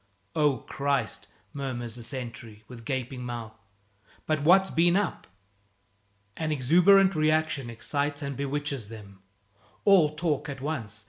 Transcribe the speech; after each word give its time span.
"Oh, 0.35 0.57
Christ!" 0.57 1.27
murmurs 1.53 1.93
the 1.93 2.01
sentry, 2.01 2.63
with 2.67 2.85
gaping 2.85 3.23
mouth, 3.23 3.53
"but 4.25 4.41
what's 4.41 4.71
been 4.71 4.95
up?" 4.95 5.27
An 6.35 6.51
exuberant 6.51 7.13
reaction 7.13 7.69
excites 7.69 8.23
and 8.23 8.35
bewitches 8.35 8.87
them. 8.87 9.21
All 9.85 10.15
talk 10.15 10.49
at 10.49 10.59
once. 10.59 10.99